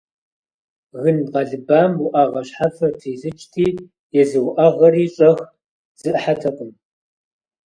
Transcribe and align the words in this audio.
Гын 1.01 1.17
къэлыбам 1.31 1.93
уӏэгъэ 2.05 2.41
щхьэфэр 2.47 2.91
трисыкӏти, 2.99 3.67
езы 4.21 4.39
уӏэгъэри 4.47 5.05
щӏэх 5.13 5.37
зэӏыхьэтэкъым. 5.99 6.71